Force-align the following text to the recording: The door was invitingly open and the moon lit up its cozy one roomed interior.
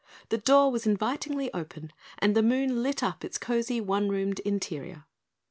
The 0.29 0.37
door 0.39 0.71
was 0.71 0.87
invitingly 0.87 1.53
open 1.53 1.93
and 2.17 2.35
the 2.35 2.41
moon 2.41 2.81
lit 2.81 3.03
up 3.03 3.23
its 3.23 3.37
cozy 3.37 3.79
one 3.79 4.09
roomed 4.09 4.39
interior. 4.39 5.05